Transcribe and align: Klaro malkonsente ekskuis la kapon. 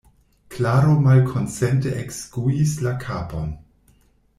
Klaro 0.55 0.95
malkonsente 1.03 1.93
ekskuis 2.05 2.77
la 2.87 2.97
kapon. 3.09 3.57